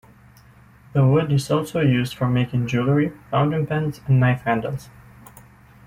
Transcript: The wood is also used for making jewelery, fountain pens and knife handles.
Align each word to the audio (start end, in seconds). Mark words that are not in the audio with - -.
The 0.93 1.05
wood 1.05 1.31
is 1.31 1.51
also 1.51 1.79
used 1.81 2.15
for 2.15 2.27
making 2.27 2.65
jewelery, 2.65 3.13
fountain 3.29 3.67
pens 3.67 4.01
and 4.07 4.19
knife 4.19 4.41
handles. 4.41 4.89